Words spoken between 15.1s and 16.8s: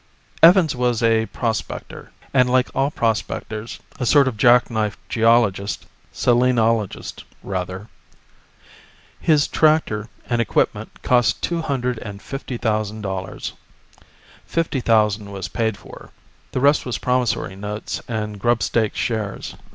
was paid for. The